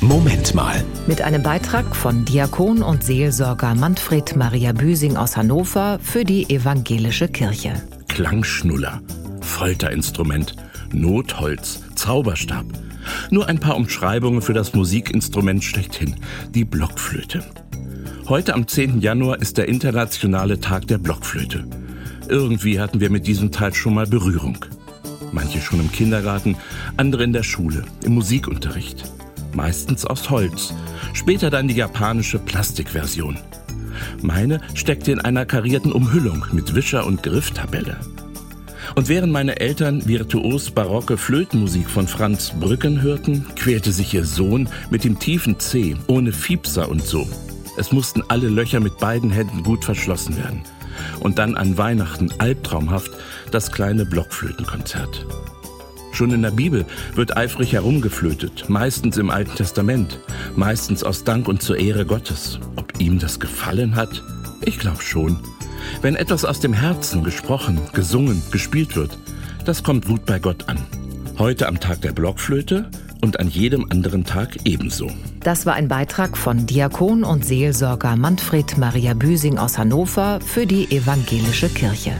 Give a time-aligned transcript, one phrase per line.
[0.00, 0.84] Moment mal.
[1.08, 7.26] Mit einem Beitrag von Diakon und Seelsorger Manfred Maria Büsing aus Hannover für die evangelische
[7.26, 7.72] Kirche.
[8.06, 9.02] Klangschnuller,
[9.40, 10.54] Folterinstrument,
[10.92, 12.64] Notholz, Zauberstab.
[13.30, 16.14] Nur ein paar Umschreibungen für das Musikinstrument schlechthin,
[16.54, 17.44] die Blockflöte.
[18.28, 19.00] Heute am 10.
[19.00, 21.64] Januar ist der internationale Tag der Blockflöte.
[22.28, 24.58] Irgendwie hatten wir mit diesem Teil schon mal Berührung.
[25.32, 26.56] Manche schon im Kindergarten,
[26.96, 29.04] andere in der Schule, im Musikunterricht.
[29.54, 30.74] Meistens aus Holz.
[31.12, 33.38] Später dann die japanische Plastikversion.
[34.22, 37.98] Meine steckte in einer karierten Umhüllung mit Wischer und Grifftabelle.
[38.94, 44.68] Und während meine Eltern virtuos barocke Flötenmusik von Franz Brücken hörten, quälte sich ihr Sohn
[44.90, 47.28] mit dem tiefen C, ohne Fiepser und so.
[47.76, 50.62] Es mussten alle Löcher mit beiden Händen gut verschlossen werden.
[51.20, 53.12] Und dann an Weihnachten albtraumhaft
[53.52, 55.26] das kleine Blockflötenkonzert.
[56.18, 60.18] Schon in der Bibel wird eifrig herumgeflötet, meistens im Alten Testament,
[60.56, 62.58] meistens aus Dank und zur Ehre Gottes.
[62.74, 64.24] Ob ihm das gefallen hat?
[64.62, 65.38] Ich glaube schon.
[66.02, 69.16] Wenn etwas aus dem Herzen gesprochen, gesungen, gespielt wird,
[69.64, 70.78] das kommt gut bei Gott an.
[71.38, 72.90] Heute am Tag der Blockflöte
[73.20, 75.08] und an jedem anderen Tag ebenso.
[75.44, 80.90] Das war ein Beitrag von Diakon und Seelsorger Manfred Maria Büsing aus Hannover für die
[80.90, 82.14] evangelische Kirche.